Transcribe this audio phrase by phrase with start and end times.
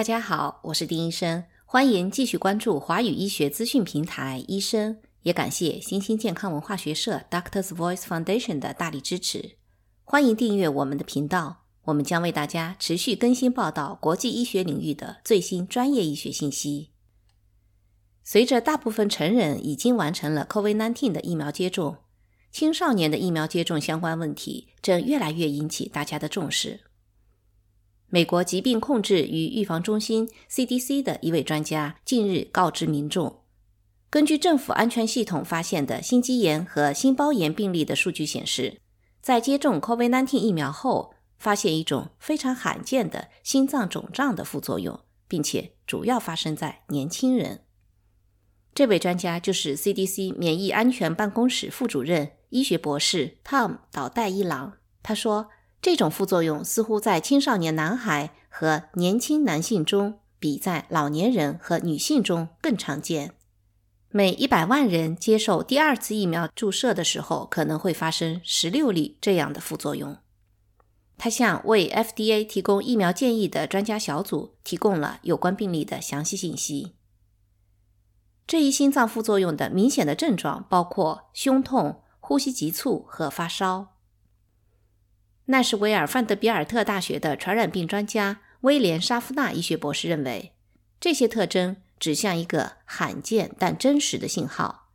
[0.00, 9.56] 大家好，我是丁医生，欢迎继续关注华语医学资讯平台医生，也感谢新兴健康文化学社 Doctors Voice Foundation 的大力支持。
[10.02, 16.92] 欢迎订阅我们的频道，我们将为大家持续更新报道国际医学领域的最新专业医学信息。
[18.24, 21.98] 随着大部分成人已经完成了 COVID-19 的疫苗接种，
[22.50, 26.80] 青少年的疫苗接种相关问题正越来越引起大家的重视。
[28.12, 33.44] 美国疾病控制与预防中心 （CDC） 的一位专家近日告知民众，
[34.10, 38.80] 根据政府安全系统发现的心肌炎和心包炎病例的数据显示，
[39.22, 44.98] 在接种 COVID-19 疫苗后，发现一种非常罕见的心脏肿胀的副作用，
[45.28, 47.60] 并且主要发生在年轻人。
[48.74, 54.78] 这位专家就是 CDC 免疫安全办公室副主任、医学博士 Tom 导代一郎。
[55.00, 55.50] 他说。
[55.82, 63.32] 这种副作用似乎在青少年男孩和年轻男性中，比在老年人和女性中更常见。
[64.10, 70.18] 每一百万人接受第二次疫苗注射的时候，可能会发生十六例这样的副作用。
[71.16, 76.94] 他向为 FDA 提供疫苗建议的专家小组提供了有关病例的详细信息。
[78.46, 83.96] 这一心脏副作用的明显的症状包括胸痛、呼吸急促和发烧。
[85.50, 90.54] 奈什维尔范德比尔特大学的传染病专家威廉沙夫纳医学博士认为，
[91.00, 94.92] 这些特征指向一个罕见但真实的信号。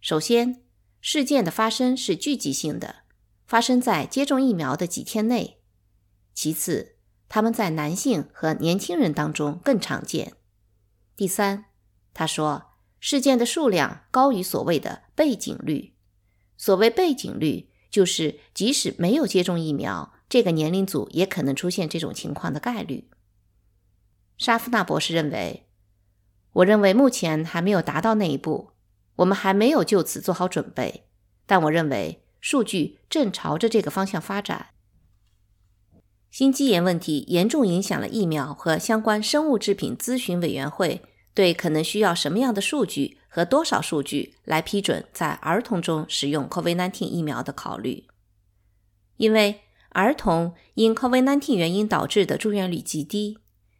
[0.00, 0.64] 首先，
[1.00, 2.96] 事件的发生是聚集性的，
[3.46, 5.58] 发生在接种疫苗的几天内；
[6.34, 6.96] 其次，
[7.28, 10.32] 他们在男性和年轻人当中更常见；
[11.14, 11.66] 第三，
[12.12, 15.94] 他说，事件的数量高于所谓的背景率。
[16.56, 17.70] 所谓背景率。
[17.90, 23.08] 就是即使没有接种疫苗，这个年龄组也可能出现这种情况的概率。
[24.36, 25.66] 沙夫纳博士认为
[26.52, 28.72] ：“我认为目前还没有达到那一步，
[29.16, 31.06] 我们还没有就此做好准备。
[31.46, 34.68] 但我认为数据正朝着这个方向发展。”
[36.30, 41.02] 心肌炎问题严重影响了疫苗和相关生物制品咨询委员会
[41.32, 43.16] 对可能需要什么样的数据。
[43.36, 48.06] 和多少数据来批准在儿童中使用 COVID-19 疫苗的考虑？
[49.18, 49.60] 因为
[49.90, 53.36] 儿童因 COVID-19 原因导致的住院率极低，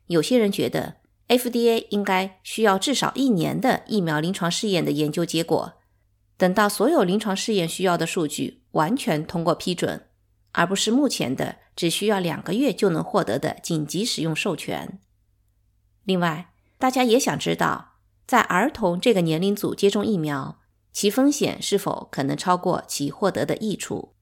[0.08, 0.96] 有些人觉得
[1.28, 5.72] FDA 应该需要至少一年的疫苗临床试验的研究结果，
[6.36, 10.06] 等到所有临床试验需要的数据完全通过批准，
[10.52, 15.00] 而不是目前的只需要两个月就能获得的紧急使用授权。
[16.04, 17.95] 另外，大家也想知道。
[18.26, 20.58] 在儿童这个年龄组接种疫苗，
[20.92, 24.14] 其风险是否可能超过其获得的益处？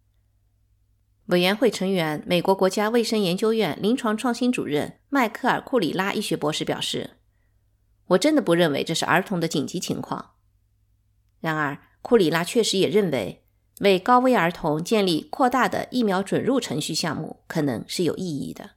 [1.27, 7.17] 委员会成员、美国国家卫生研究院临床创新主任迈克尔·库里拉医学博士表示
[8.09, 10.33] ：“我真的不认为这是儿童的紧急情况。”
[11.41, 13.47] 然而，库里拉确实也认为，
[13.81, 18.73] 为高危儿童建立扩大的疫苗准入程序项目可能是有意义的。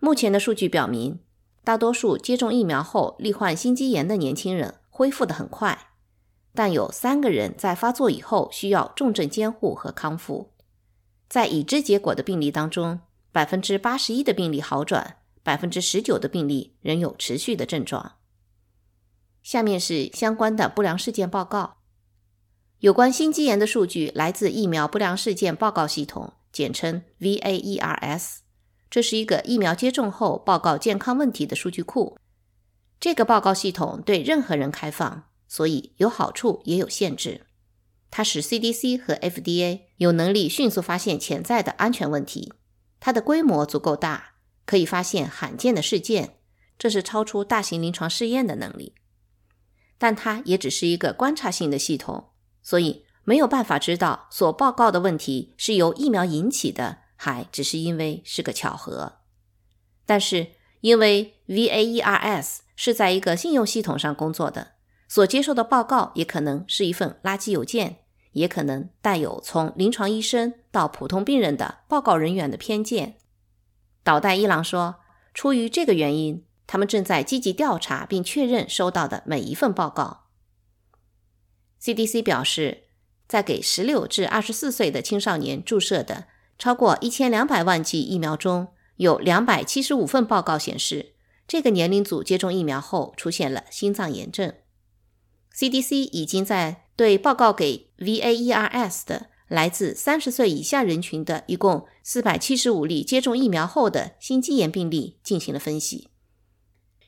[0.00, 1.20] 目前的数据表明。
[1.68, 5.90] 大多数接种疫苗后罹患心肌炎的年轻人恢复得很快，
[6.54, 10.54] 但有三个人在发作以后需要重症监护和康复。
[11.28, 18.12] 在已知结果的病例当中，百分之八十一的病例好转，百分之十九的病例仍有持续的症状。
[19.42, 21.76] 下面是相关的不良事件报告。
[22.78, 28.47] 有关心肌炎的数据来自疫苗不良事件报告系统，简称 VAERS。
[28.90, 32.18] 这是一个疫苗接种后报告健康问题的数据库。
[33.00, 37.46] 这个报告系统对任何人开放，所以有好处也有限制。
[38.10, 42.52] 它使 CDC 和 FDA 有能力迅速发现潜在的安全问题。
[42.98, 46.38] 它的规模足够大，可以发现罕见的事件，
[46.78, 48.94] 这是超出大型临床试验的能力。
[49.98, 52.30] 但它也只是一个观察性的系统，
[52.62, 56.98] 所以没有办法知道所报告的问题是由疫苗引起的。
[57.20, 59.18] 还只是因为是个巧合，
[60.06, 60.52] 但是
[60.82, 64.74] 因为 VAERS 是在一个信用系统上工作的，
[65.08, 68.04] 所接受的报告也可能是一份垃圾邮件，
[68.34, 73.16] 也可能带有从临床医生到普通病人的报告人员的偏见。
[74.04, 75.00] 岛代一郎说，
[75.34, 80.28] 出于这个原因，他们正在积极调查并确认收到的每一份报告。
[81.82, 82.84] CDC 表示，
[83.26, 86.28] 在给16至24岁的青少年注射的。
[86.58, 91.14] 超过一千两百万剂疫苗中有两百七十五份报告显示，
[91.46, 94.52] 这个年龄组接种疫苗后出现了心脏炎症。
[95.56, 106.08] CDC 已经在对报告给 VAERS 的来自三十岁以下人群的一共四百七十五例接种疫苗后的心肌炎病例进行了分析。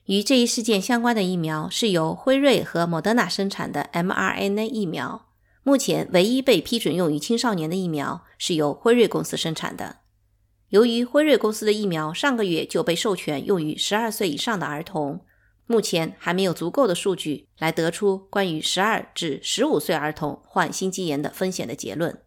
[0.07, 5.30] 与这一事件相关的疫苗是由辉瑞和莫德纳生产的 mRNA 疫苗。
[5.71, 9.99] 目前唯一被批准用于青少年的疫苗是由辉瑞公司生产的。
[10.71, 15.25] 由于辉瑞公司的疫苗上个月就被授权用于十二岁以上的儿童，
[15.67, 22.21] 目前还没有足够的数据来得出关于十二至十五岁儿童患心肌炎的风险的结论。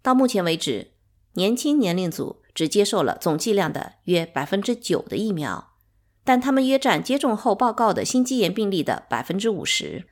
[0.00, 0.92] 到目前为止，
[1.34, 5.74] 年轻年龄组只接受了总剂量的约百分之九的疫苗，
[6.24, 10.06] 但他们约占接种后报告的心肌炎病例的百分之五十。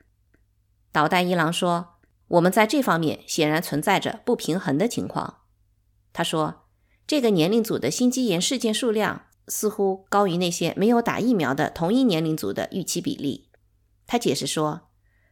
[0.92, 1.89] 岛代一郎说。
[2.30, 5.38] 我们在这方面显然存在着不平衡的情况，
[6.12, 6.66] 他说，
[7.04, 13.50] 这个年龄组的心肌炎事件数量似乎高于那些没有打疫苗的同一年龄组的预期比例。
[14.06, 14.90] 他解释说，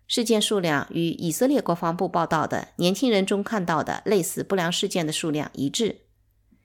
[0.08, 6.06] 事件数量与以色列国防部报道的年轻人中看到的类似不良事件的数量一致。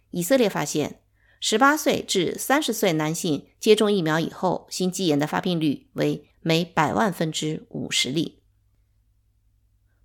[0.10, 1.02] 以色列发现
[1.44, 8.43] ，18岁至30岁男性接种疫苗以后，心肌炎的发病率为每百万分之五十例。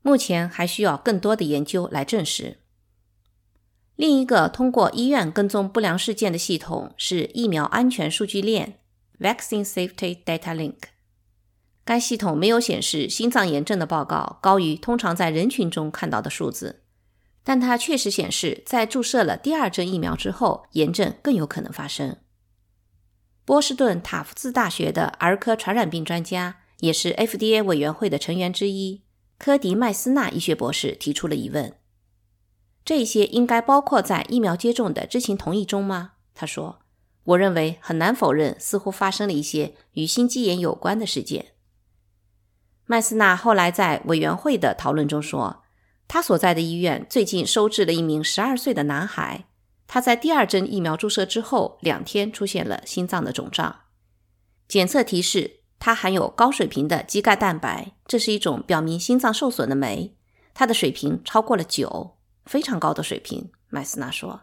[0.09, 2.61] 目前还需要更多的研究来证实。
[3.95, 8.79] 另一个通过医院跟踪不良事件的系统是疫苗安全数据链
[9.21, 10.77] （Vaccine Safety Data Link）。
[11.85, 16.85] 该系统没有显示心脏炎症的报告高于通常在人群中看到的数字，
[17.45, 22.17] 但它确实显示在注射了第二针疫苗之后，炎症更有可能发生。
[23.45, 29.03] 波士顿塔夫茨大学的儿科传染病专家，也是 FDA 委员会的成员之一。
[29.39, 31.77] 科迪麦斯纳医学博士提出了疑问：
[32.85, 36.15] 这些应该包括在疫苗接种的知情同意中吗？
[36.35, 36.81] 他说
[37.23, 41.53] ：“我认为很难否认，似乎发生了一些与心肌炎有关的事件。”
[42.85, 45.63] 麦斯纳后来在委员会的讨论中说，
[46.09, 49.47] 他所在的医院最近收治了一名十二岁的男孩，
[49.87, 53.83] 他在第二针疫苗注射之后两天出现了心脏的肿胀，
[54.67, 55.58] 检测提示。
[55.79, 60.17] 它含有高水平的肌钙蛋白，这是一种表明心脏受损的酶。
[60.53, 63.51] 它的水平超过了九，非常高的水平。
[63.69, 64.41] 麦斯纳说：“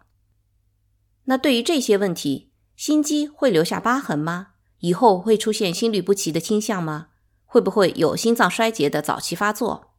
[1.26, 4.50] 那对于这些问题，心肌会留下疤痕吗？
[4.80, 7.08] 以后会出现心律不齐的倾向吗？
[7.46, 9.92] 会不会有心脏衰竭的早期发作？”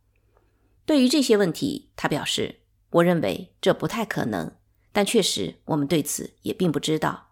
[0.87, 2.61] 对于这些问题，他表示
[2.91, 4.53] ：“我认为这不太可能，
[4.93, 7.25] 但确实我们对此也并不知道。”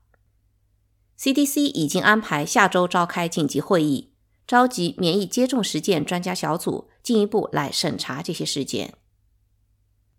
[1.18, 4.10] CDC 已经安排下周召开紧急会议，
[4.46, 8.94] 召集免疫接种实践专家小组进一步来审查这些事件。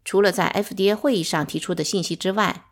[0.04, 2.66] 除了在 FDA 会议上提出的信息之外，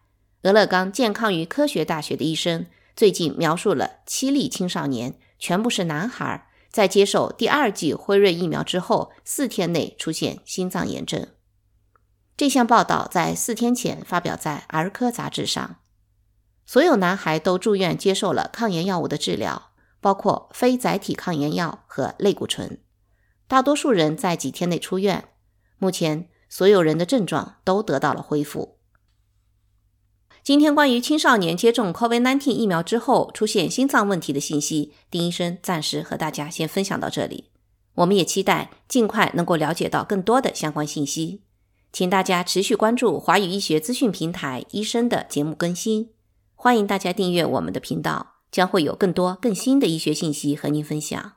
[0.44, 11.28] 俄勒冈健康与科学大学的医生最近描述了七例青少年，全部是男孩，在接受第二剂辉瑞疫苗之后四天内出现心脏炎症。
[12.38, 15.78] 这项报道在四天前发表在儿科杂志上。
[16.66, 22.80] 所有男孩都住院接受了抗炎药物的治疗，包括非载体抗炎药和类固醇。
[23.48, 25.30] 大多数人在几天内出院。
[25.78, 28.78] 目前，所有人的症状都得到了恢复。
[30.42, 37.50] 今天关于青少年接种 COVID-19 疫苗之后出现心脏问题的信息，丁医生暂时和大家先分享到这里。
[37.96, 41.44] 我们也期待尽快能够了解到更多的相关信息。
[41.92, 46.10] 请大家持续关注华语医学资讯平台医生的节目更新。
[46.64, 51.34] 欢迎大家订阅我们的频道，将会有更多更新的医学信息和您分享。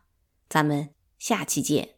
[0.49, 1.95] 咱们下期见。